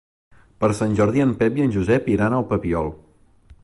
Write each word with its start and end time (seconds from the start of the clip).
Per 0.63 0.69
Sant 0.79 0.95
Jordi 1.01 1.23
en 1.27 1.35
Pep 1.43 1.61
i 1.61 1.67
en 1.69 1.77
Josep 1.79 2.11
iran 2.17 2.39
al 2.39 2.49
Papiol. 2.55 2.95